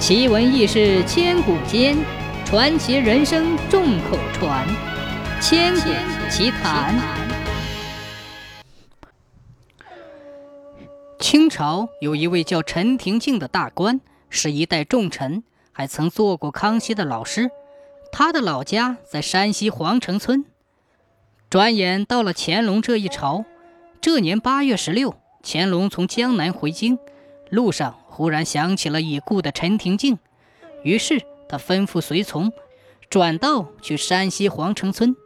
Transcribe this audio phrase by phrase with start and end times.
[0.00, 1.94] 奇闻异事千古间，
[2.46, 4.66] 传奇人生众口传。
[5.42, 5.90] 千古
[6.30, 6.98] 奇谈。
[11.18, 14.00] 清朝有一位叫陈廷敬的大官，
[14.30, 17.50] 是一代重臣，还曾做过康熙的老师。
[18.10, 20.46] 他的老家在山西黄城村。
[21.50, 23.44] 转眼到了乾隆这一朝，
[24.00, 25.14] 这年八月十六，
[25.44, 26.98] 乾隆从江南回京，
[27.50, 27.99] 路上。
[28.20, 30.18] 忽然想起了已故的陈廷敬，
[30.82, 32.52] 于是他吩咐随从
[33.08, 35.16] 转道去山西黄城村。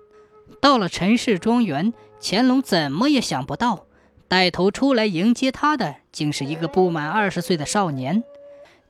[0.60, 3.86] 到了陈氏庄园，乾隆怎么也想不到，
[4.28, 8.22] 带头出来迎接他的竟是一个不满二十岁的少年。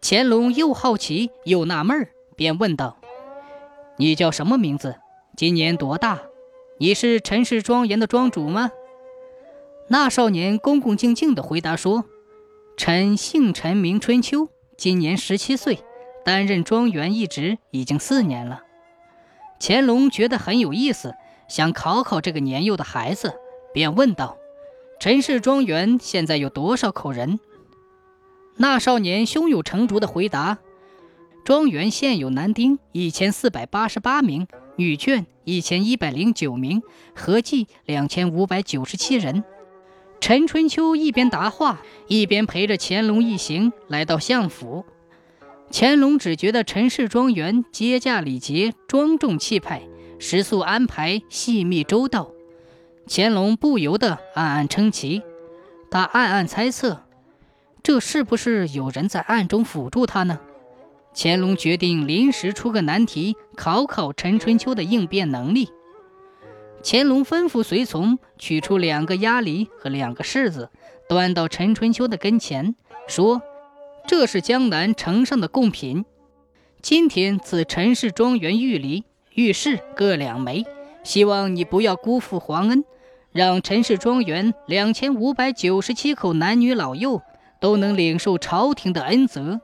[0.03, 2.99] 乾隆又好奇又纳闷便问道
[3.97, 4.97] ：“你叫什么名字？
[5.35, 6.21] 今年多大？
[6.77, 8.71] 你是陈氏庄园的庄主吗？”
[9.89, 12.05] 那少年恭恭敬敬地回答说。
[12.77, 15.79] 臣姓陈，名春秋，今年十七岁，
[16.25, 18.63] 担任庄园一职已经四年了。
[19.61, 21.15] 乾隆觉得很有意思，
[21.49, 23.35] 想考考这个年幼的孩子，
[23.73, 24.37] 便问道
[24.99, 27.39] ：“陈氏庄园现在有多少口人？”
[28.59, 30.59] 那少年胸有成竹地回答
[31.47, 36.83] ：“庄园现有男丁一千四百八十八名，女眷一千一百零九名，
[37.15, 39.45] 合计两千五百九十七人。”
[40.27, 44.87] 陈春秋一边答话，一边陪着乾隆一行来到相府。
[45.71, 49.83] 乾隆只觉得陈氏庄园接驾礼节庄重气派，
[50.19, 52.31] 食宿安排细密周到，
[53.07, 55.21] 乾隆不由得暗暗称奇。
[55.91, 57.03] 他暗暗猜测，
[57.83, 60.41] 这是不是有人在暗中辅助他呢？
[61.15, 65.69] 乾隆决定临时出个难题，考考陈春秋的应变能力。
[66.87, 70.69] 乾隆吩咐随从取出两个鸭梨和两个柿子，
[71.09, 72.75] 端到陈春秋的跟前，
[73.09, 73.41] 说
[74.07, 76.05] ：“这是江南呈上的贡品。
[76.83, 80.67] 今天赐陈氏庄园玉梨、玉柿各两枚，
[81.03, 82.85] 希望你不要辜负皇恩，
[83.33, 87.23] 让陈氏庄园两千五百九十七口男女老幼
[87.61, 89.63] 都能领受朝廷的恩泽。”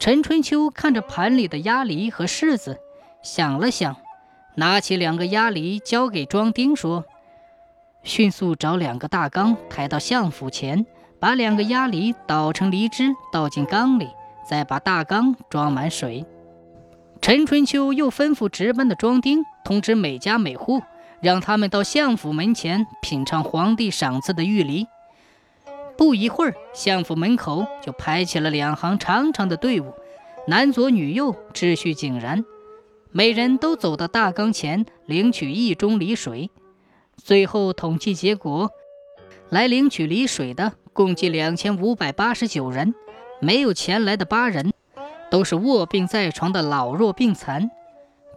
[0.00, 2.78] 陈春秋看着盘里的鸭梨和柿子，
[3.22, 3.94] 想了想。
[4.56, 7.04] 拿起两个鸭梨，交给庄丁，说
[8.04, 10.86] ：“迅速找两个大缸，抬到相府前，
[11.18, 14.08] 把两个鸭梨捣成梨汁，倒进缸里，
[14.48, 16.24] 再把大缸装满水。”
[17.20, 20.82] 陈春秋又吩咐值班的庄丁通知每家每户，
[21.20, 24.86] 让他们到相府门前品尝皇帝赏赐的玉梨。
[25.96, 29.94] 不一会儿，相府门口就排起了两行长长的队伍，
[30.46, 32.44] 男左女右，秩序井然。
[33.16, 36.50] 每人都走到大缸前领取一盅梨水，
[37.16, 38.72] 最后统计结果，
[39.50, 42.92] 来领取梨水的共计两千五百八十九人，
[43.40, 44.72] 没有前来的八人
[45.30, 47.70] 都是卧病在床的老弱病残。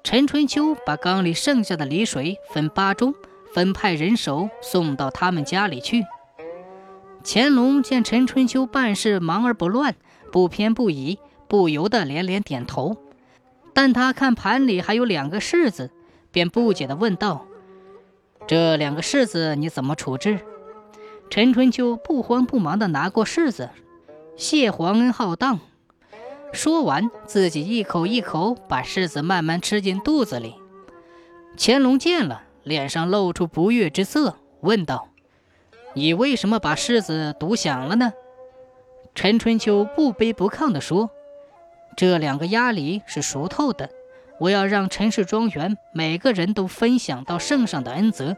[0.04, 3.16] 陈春秋把缸里剩下的梨水分八盅，
[3.56, 6.06] 分派人手送到他们家里去。
[7.24, 9.96] 乾隆见陈春秋办事忙而不乱，
[10.32, 11.18] 不偏不倚，
[11.48, 12.96] 不由得连连点头。
[13.78, 15.92] 但他看盘里还有两个柿子，
[16.32, 17.46] 便不解地问道
[18.48, 20.40] ：“这两个柿子你怎么处置？”
[21.30, 23.70] 陈春秋不慌不忙地拿过柿子，
[24.36, 25.60] 谢皇恩浩荡。
[26.52, 30.56] 说完，自己一口一口把柿子慢慢吃进肚子里。
[31.56, 35.10] 乾隆见了，脸上露出不悦之色，问道
[35.94, 38.12] ：“你为什么把柿子独享了呢？”
[39.14, 41.12] 陈春秋不卑不亢地说。
[41.98, 43.90] 这两个鸭梨是熟透的，
[44.40, 48.38] 我要让陈氏庄园每个人都分享到圣上的恩泽。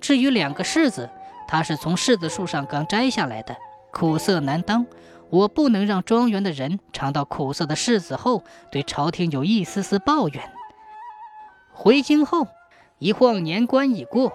[0.00, 1.10] 至于两个柿子，
[1.48, 3.56] 它是从柿子树上刚摘下来的，
[3.90, 4.86] 苦涩难当，
[5.28, 10.44] 我不能让庄园的人尝到苦涩的柿子后对朝廷有一丝丝抱怨。
[11.72, 12.46] 回京后，
[13.00, 14.32] 一晃年关已过。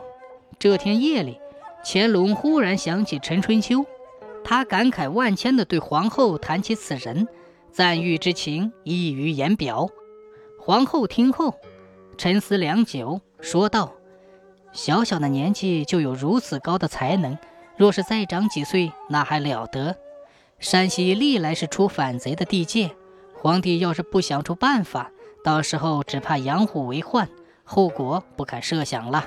[0.60, 1.40] 这天夜里，
[1.86, 3.86] 乾隆忽然想起陈春秋，
[4.44, 7.26] 他感慨万千地对皇后谈起此人。
[7.76, 9.90] 赞誉之情溢于言表。
[10.58, 11.56] 皇后听后，
[12.18, 13.92] 沉思良久，说道
[14.72, 17.38] ：“小小的年纪就有如此高的才能，
[17.76, 19.98] 若是再长几岁，那还了得？
[20.58, 22.96] 山西历来是出反贼的地界，
[23.34, 25.12] 皇帝要是不想出办法，
[25.44, 27.28] 到时候只怕养虎为患，
[27.66, 29.26] 后果不堪设想了。”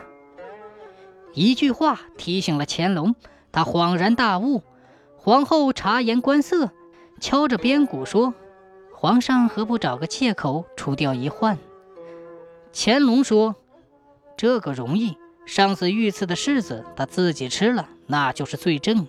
[1.37, 3.15] 一句话提醒了乾隆，
[3.53, 4.63] 他恍然大悟。
[5.19, 6.71] 皇后察言观色。
[7.21, 8.33] 敲着边鼓说
[9.01, 11.57] ：“皇上何不找个借口除掉一患？”
[12.75, 13.55] 乾隆说
[14.37, 15.17] ：“这个容易。
[15.47, 19.07] 上次御赐的柿子他自己吃了，那就是罪证。”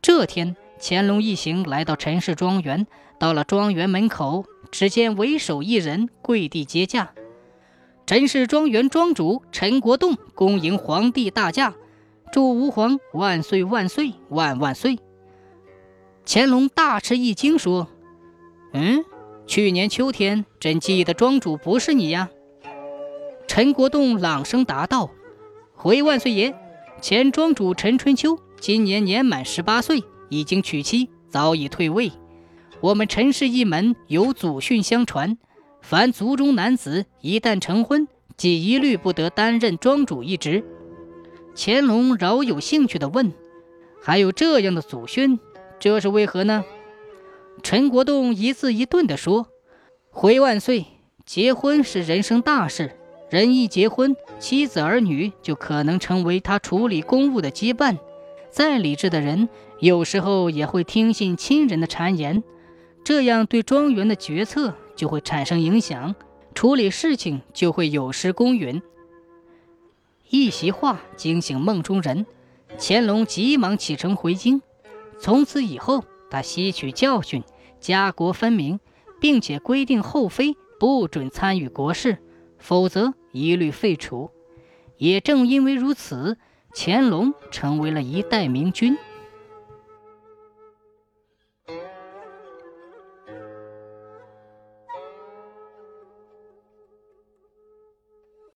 [0.00, 2.86] 这天，乾隆一行来到陈氏庄园，
[3.18, 7.12] 到了庄园门口，只见为首一人跪地接驾。
[8.06, 11.74] 陈氏庄园庄主陈国栋恭迎皇帝大驾，
[12.32, 15.00] 祝吾皇万岁万岁万万岁！
[16.24, 17.88] 乾隆大吃一惊，说
[18.72, 19.04] ：“嗯，
[19.46, 22.30] 去年秋天朕记得庄主不是你呀？”
[23.46, 25.10] 陈国栋朗声答道
[25.74, 26.54] ：“回万岁爷，
[27.00, 30.02] 前庄主陈春秋今年年满十八岁。”
[30.32, 32.12] 已经娶妻，早已退位。
[32.80, 35.36] 我们陈氏一门有祖训相传，
[35.82, 38.06] 凡族中男子一旦成婚，
[38.36, 40.64] 即一律不得担任庄主一职。
[41.56, 43.32] 乾隆饶有兴趣地问
[44.00, 45.40] ：“还有这样的祖训，
[45.80, 46.64] 这是为何呢？”
[47.62, 49.48] 陈国栋一字一顿地说
[50.10, 50.86] ：“回万岁，
[51.24, 52.96] 结婚是人生大事，
[53.28, 57.98] 人一结婚，妻子儿女就可能成为他处理公务的羁绊。
[58.50, 59.48] 再理智的人。”
[59.80, 62.42] 有时候也会听信亲人的谗言，
[63.02, 66.14] 这样对庄园的决策就会产生影响，
[66.54, 68.82] 处理事情就会有失公允。
[70.28, 72.26] 一席话惊醒梦中人，
[72.78, 74.60] 乾隆急忙启程回京。
[75.18, 77.42] 从此以后，他吸取教训，
[77.80, 78.78] 家国分明，
[79.20, 82.18] 并且规定后妃不准参与国事，
[82.58, 84.30] 否则一律废除。
[84.96, 86.38] 也正因为如此，
[86.74, 88.96] 乾隆成为了一代明君。